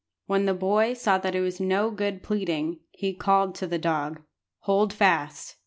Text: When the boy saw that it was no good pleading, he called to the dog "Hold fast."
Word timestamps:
When 0.25 0.47
the 0.47 0.55
boy 0.55 0.95
saw 0.95 1.19
that 1.19 1.35
it 1.35 1.41
was 1.41 1.59
no 1.59 1.91
good 1.91 2.23
pleading, 2.23 2.79
he 2.89 3.13
called 3.13 3.53
to 3.53 3.67
the 3.67 3.77
dog 3.77 4.23
"Hold 4.61 4.93
fast." 4.93 5.57